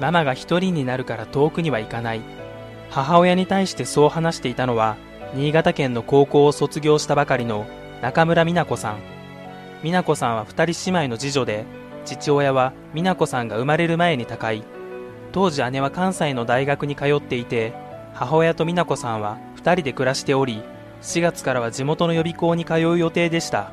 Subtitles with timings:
[0.00, 2.20] ママが一人になるから遠くには行かない。
[2.90, 4.96] 母親に対してそう話していたのは、
[5.34, 7.66] 新潟県の高校を卒業したばかりの
[8.00, 8.98] 中村美奈子さん。
[9.82, 11.64] 美奈子さんは二人姉妹の次女で、
[12.04, 14.62] 父親は美奈子さんが生まれる前に他界。
[15.32, 17.72] 当時姉は関西の大学に通っていて、
[18.14, 20.62] 母親と美奈子さんは二人で暮らしており、
[21.02, 23.72] 4月からは地元の予備校に通う予定でした。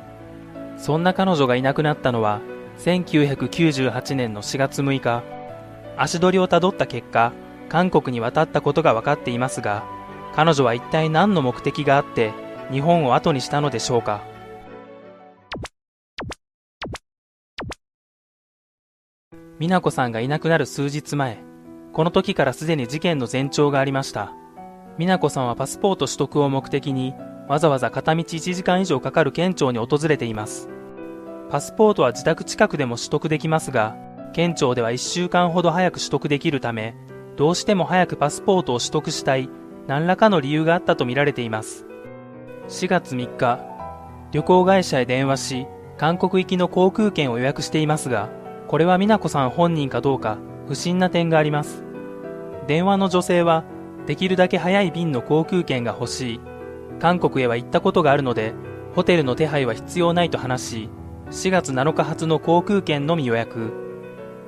[0.76, 2.40] そんな彼女がいなくなったのは、
[2.78, 5.22] 1998年の4月6日、
[5.96, 7.32] 足取りをたどった結果、
[7.68, 9.84] 韓国に渡ったことが分かっていますが、
[10.34, 12.32] 彼女は一体何の目的があって
[12.70, 14.22] 日本を後にしたのでしょうか？
[19.58, 21.38] 美奈子さんがいなくなる数日前、
[21.94, 24.32] この時からすでに事件の前兆がありました。
[24.98, 27.14] 美奈子さんはパスポート取得を目的に、
[27.48, 30.68] わざわざ片道1時間以上かかる県庁に訪れています。
[31.48, 33.96] パスポートは自宅近くでも取得できますが、
[34.32, 36.94] 県庁では1週間ほど早く取得できるため、
[37.36, 39.48] どうしても早くパスポートを取得したい、
[39.86, 41.86] 何らかの理由があったとみられています。
[42.68, 43.60] 4月3日、
[44.32, 45.66] 旅行会社へ電話し、
[45.96, 48.28] 韓国行きの航空券を予約していますが、
[48.68, 51.84] これは美奈子さん本人かどうか不審な点があります。
[52.66, 53.64] 電話の女性は、
[54.06, 56.40] できるだけ早い便の航空券が欲しい。
[57.00, 58.54] 韓国へは行ったことがあるので、
[58.94, 60.90] ホテルの手配は必要ないと話し、
[61.30, 63.85] 4月7日発の航空券のみ予約。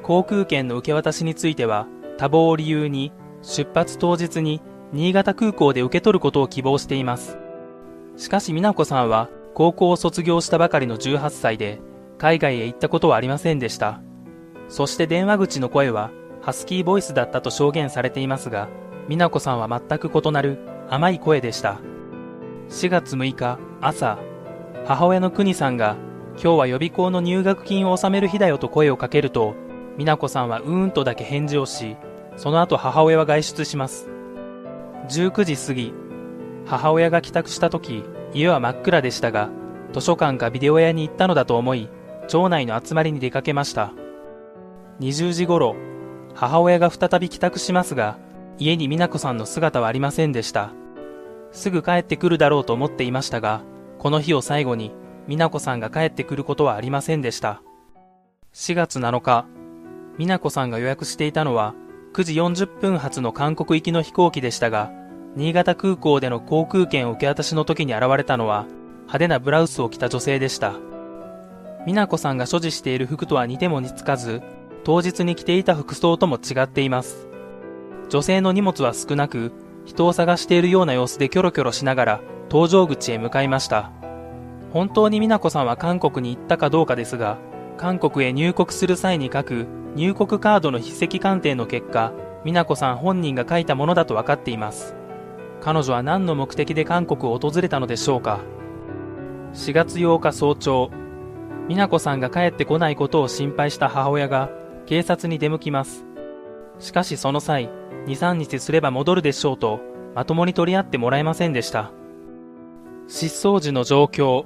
[0.09, 7.37] 航空券の受け渡しについては、多忙を理由に、出発当日に新潟空港で受け取ることを希望しています。
[8.17, 11.83] しかし美奈子さんは、高校を卒業したばかりの18歳で、
[12.17, 14.01] 海外へ行ったことはありませんでした。
[14.71, 18.71] そして電話口の声は、ハスキーボイスだったと証言されていますが、
[19.11, 21.81] 美奈子さんは全く異なる甘い声でした。
[22.71, 24.19] 4月6日朝、
[24.87, 25.97] 母親の国さんが、
[26.43, 29.68] 今日は予備校の入学金を納める日だよと声をかけると、
[29.99, 31.97] 美奈子さんはうーんとだけ返事をし、
[32.37, 34.09] その後母親は外出します。
[35.09, 35.93] 19時過ぎ、
[36.67, 39.51] 母親が帰宅した時、家は真っ暗でしたが、
[39.93, 41.89] 図書館かビデオ屋に行ったのだと思い、
[42.29, 43.93] 町内の集まりに出かけました。
[45.01, 45.75] 20時頃、
[46.35, 48.19] 母親が再び帰宅しますが、
[48.59, 50.71] 家に美奈子さんの姿はありませんでした。
[51.51, 53.63] すぐ帰ってくるだろうと思っていましたが、
[53.99, 54.93] この日を最後に
[55.27, 57.63] 美奈子さんが帰ってくることはありませんでした。
[58.53, 59.47] 4月7日、
[60.19, 61.75] 美奈子さんが予約していたのは
[62.13, 64.91] 9時40分発の韓国行きの飛行機でしたが、
[65.37, 68.67] 新潟空港での航空券受け渡しの時に現れたのは、
[69.03, 70.73] 派手なブラウスを着た女性でした。
[71.87, 74.43] 美奈子さんが所持している服とは似ても似つかず、
[74.85, 77.29] 当日に着ていた服装とも違っています。
[78.09, 79.53] 女性の荷物は少なく、
[79.85, 83.91] 人を探しているような様子でキョロキョロしながら搭乗口へ向かいました。
[84.73, 87.39] 本当に美奈子さんは韓国に行ったかどうかですが、
[87.79, 92.13] 韓国へ入国する際に書く入国カードの筆跡鑑定の結果、
[92.45, 94.95] 美奈子さん本人が書いたものだと分かっています。
[95.61, 98.41] 彼女は何の目的で韓国を訪れたのでしょうか。
[99.55, 100.91] 4月8日早朝、
[101.69, 104.51] 美奈子さんが帰ってこないことを心配した母親が
[104.87, 106.07] 警察に出向きます。
[106.79, 107.71] しかしその際、
[108.07, 109.81] 2、3日すれば戻るでしょうと、
[110.15, 111.91] まともに取り合ってもらえませんでした。
[113.09, 114.45] 失踪時の状況。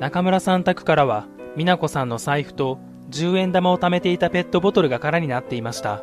[0.00, 1.26] 中村さん宅からは、
[1.56, 2.78] 美奈子さんの財布と
[3.10, 6.02] 10円玉を貯めていたペットボトルが空になっていました。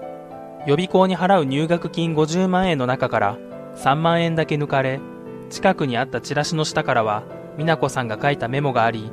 [0.67, 3.37] 予備校に払う入学金50万円の中から
[3.75, 4.99] 3万円だけ抜かれ、
[5.49, 7.23] 近くにあったチラシの下からは、
[7.57, 9.11] 美奈子さんが書いたメモがあり、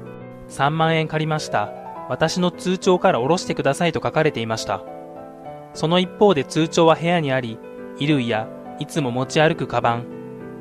[0.49, 1.73] 3万円借りました。
[2.09, 4.83] 私の通帳から下ろしてくださいと書かれていました。
[5.73, 7.59] その一方で通帳は部屋にあり、
[7.99, 8.49] 衣類や
[8.79, 10.05] いつも持ち歩くカバン、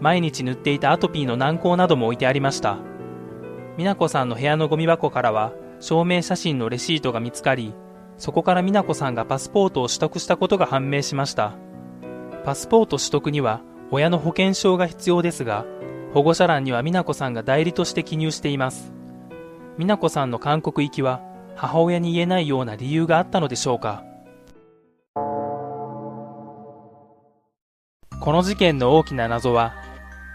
[0.02, 2.78] 毎日塗っていたアトピーの軟膏なども置いてありました。
[3.78, 7.74] 美奈子さんの部屋のゴミ箱からは、証明写真のレシートが見つかり、
[8.18, 11.54] そこから美奈子さんがパスポートを取得したことが判明しました。
[12.44, 15.66] パスポート取得には親の保険証が必要ですが、
[16.14, 18.94] 保護者欄には美奈子さんが代理として記入しています。
[19.78, 21.22] 美奈子さんの韓国行きは
[21.56, 24.04] 母親に言えないような理由があったのでしょうか。
[28.22, 29.76] この事件の大きな謎は、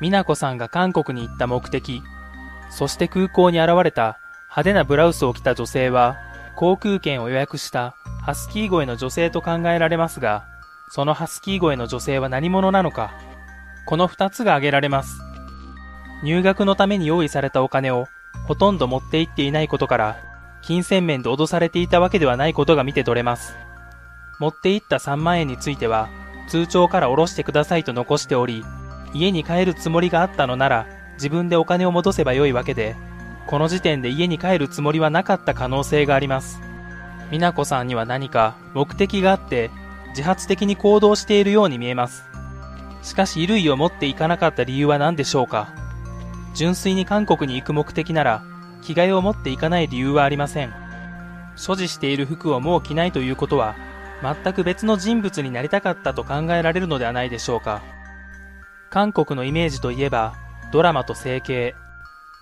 [0.00, 2.02] 美奈子さんが韓国に行った目的、
[2.70, 4.19] そして空港に現れた
[4.50, 6.18] 派手なブラウスを着た女性は、
[6.56, 10.44] 航空券を予約したハスキー声の女性と考えられますが、
[10.90, 13.12] そのハスキー声の女性は何者なのか、
[13.86, 15.20] この2つが挙げられます。
[16.24, 18.08] 入学のために用意されたお金を
[18.46, 20.16] ほとんど持って行っていないことから、
[20.62, 23.54] 金銭面で脅されていたわけではないことが見て取れます。
[24.40, 26.08] 持って行った3万円については、
[26.48, 28.64] 通帳から下ろしてくださいと残しており、
[29.14, 32.96] 家に帰るつもりがあったのなら、自分でお金を戻せばよいわけで、
[33.50, 36.60] この時点で家に帰るつもりはなかった可能性があります。
[37.32, 39.72] 美奈子さんには何か目的があって
[40.10, 42.22] 自発的に行動しているように見えます。
[43.02, 45.74] しかし衣類を持っていかなかった理由は何でしょうか
[46.54, 48.44] 純粋に韓国に行く目的なら、
[48.82, 50.72] 着替えを持っていかない理由はありません。
[51.56, 53.74] 所持している服をもう着ないということは、
[54.22, 57.82] 全く別の人物になりたかったと考えられるのではないでしょうか。
[58.90, 60.34] 韓国のイメージといえば、
[60.70, 61.74] ドラマと整形。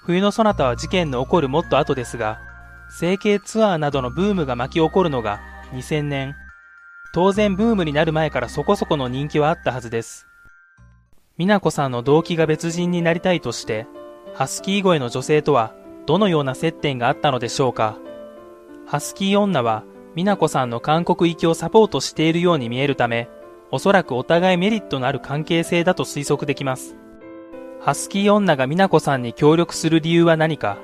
[0.04, 2.40] 冬のそなたは事件の起こるもっと後ですが、
[2.90, 5.40] 整形ツアーなどのブームが巻き起こるのが
[5.72, 6.34] 2000年。
[7.12, 10.26] 当然ブームになる前からそこそこの人気はあったはずです。
[11.36, 13.86] 美奈子さんの動機が別人になりたいとして、
[14.34, 15.74] ハスキー声の女性とは
[16.06, 17.96] どのような接点があったのでしょうか。
[18.86, 19.84] ハスキー女は
[20.14, 23.28] 美奈子さんの韓国行きをサポートしているように見えるため、
[23.70, 26.96] おそらくお互いメリットのある関係性だと推測できます。
[27.80, 30.78] ハスキー女が美奈子さんに協力する理由は何か？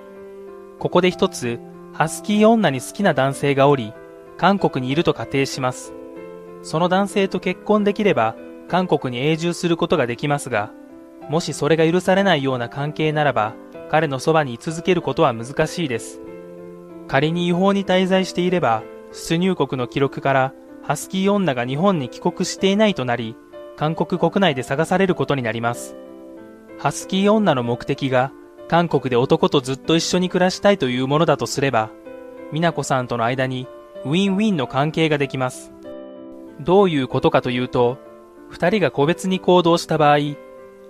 [0.79, 1.59] ここで一つ、
[1.93, 3.93] ハスキー女に好きな男性がおり、
[4.39, 5.93] 韓国にいると仮定します。
[6.63, 8.37] その男性と結婚できれば、
[8.69, 10.71] 韓国に永住することができますが、
[11.29, 13.55] もしそれが許されないような関係ならば、
[13.91, 16.21] 彼のそばに居続けることは難しいです。
[17.09, 20.53] 仮に違法に滞在していれば、出入国の記録から
[20.83, 23.37] ハスキー女が日本に帰国していないとなり、
[23.77, 25.97] 韓国国内で探されることになります。
[26.79, 28.33] ハスキー女の目的が
[28.69, 31.91] 韓国で男とずっと一緒に暮らしたいというものだとすれば、
[32.53, 33.67] 美奈子さんとの間に
[34.05, 35.73] ウィンウィンの関係ができます。
[36.61, 37.99] どういうことかというと、
[38.49, 40.19] 二人が個別に行動した場合、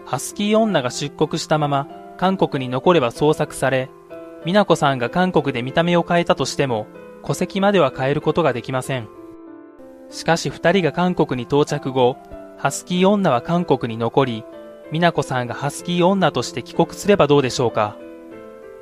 [0.05, 1.89] ハスキー女が出国したまま
[2.19, 3.89] 韓国に残れば捜索され、
[4.45, 6.87] 美奈子さんが韓国で見た目を変えたとしても、
[7.25, 9.09] 戸籍までは変えることができません。
[10.11, 12.19] しかし二人が韓国に到着後、
[12.59, 14.45] ハスキー女は韓国に残り、
[14.93, 17.97] 美奈子さんがハスキー女として帰国すればどうでしょうか？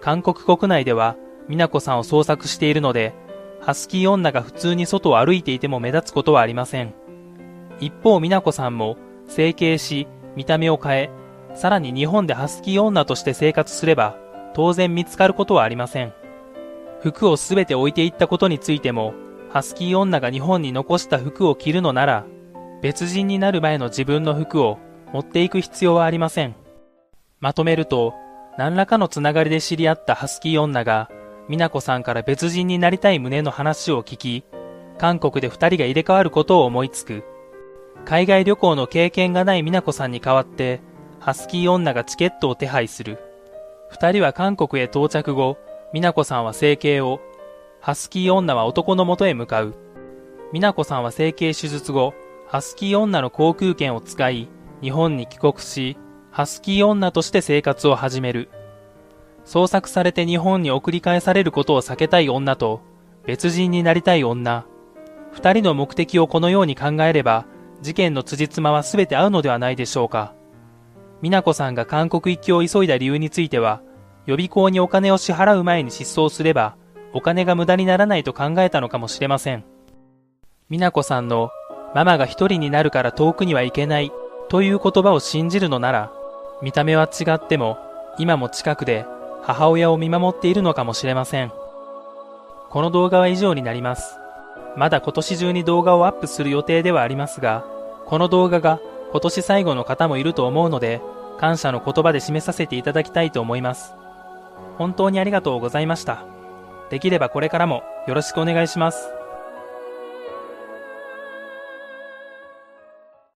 [0.00, 1.16] 韓国国内では
[1.48, 3.14] 美奈子さんを捜索しているので、
[3.60, 6.94] ハスキー女が普通に外を歩いていても目立つことはありません。
[7.80, 8.96] 一方美奈子さんも
[9.28, 11.10] 整形し、見た目を変え、
[11.54, 14.16] さらに日本でハスキー女として生活すれば、
[14.54, 16.12] 当然見つかることはありません。
[17.00, 19.14] 服をすべて置いていったことについても、
[19.50, 22.24] ハスキー女が日本に残した服を着るのなら、
[22.80, 24.78] 別人になる前の自分の服を
[25.12, 26.54] 持っていく必要はありません。
[27.40, 28.14] まとめると、
[28.56, 31.10] 何らかのつながりで知り合ったハスキー女が、
[31.48, 34.44] 美奈子さんから別人になりたい旨の話を聞き、
[34.98, 37.24] 韓国で二人が入れ替わることを思いつく。
[38.04, 40.80] 海外旅行の経験がない美奈子さんに代わって、
[41.20, 43.18] ハスキー女がチケットを手配する。
[43.90, 45.58] 二人は韓国へ到着後、
[45.92, 47.20] 美奈子さんは整形を、
[47.80, 49.74] ハスキー女は男の元へ向かう。
[50.52, 52.14] 美奈子さんは整形手術後、
[52.46, 54.48] ハスキー女の航空券を使い、
[54.82, 55.96] 日本に帰国し、
[56.32, 58.50] ハスキー女として生活を始める。
[59.44, 62.80] 捜索されて日本に送り返されることを避けたい女と、
[63.24, 64.66] 別人になりたい女。
[65.30, 67.46] 二人の目的をこのように考えれば、
[67.80, 70.34] 事件の辻褄は全て合うのではないでしょうか。
[71.22, 73.82] 美奈子さんが韓国行きを急いだ理由については、
[74.26, 76.76] 予備校にお金を支払う前に失踪すれば、
[77.12, 79.64] お金が無駄にならないと考えたのかもしれません。
[80.70, 81.50] 美奈子さんの、
[81.94, 84.10] ママが一人になるから遠くには行けない
[84.52, 86.12] という言葉を信じるのなら、
[86.60, 87.78] 見た目は違っても、
[88.18, 89.06] 今も近くで
[89.40, 91.50] 母親を見守っているのかもしれません。
[92.68, 94.18] この動画は以上になります。
[94.76, 97.64] まだ今年中に動画をアップする予定ではありますが、
[98.04, 98.78] この動画が
[99.12, 101.00] 今年最後の方もいると思うので、
[101.38, 103.94] 感謝の言葉で締めさせていただきたいと思います。
[104.76, 106.26] 本当にありがとうございました。
[106.90, 109.21] できればこれからもよろしくお願いします。